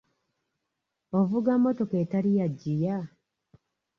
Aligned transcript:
Ovuga 1.19 1.51
mmotoka 1.57 1.95
ettali 2.03 2.31
ya 2.37 2.45
ggiya? 2.51 2.97